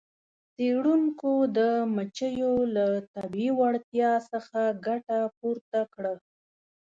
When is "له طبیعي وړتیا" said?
2.75-4.11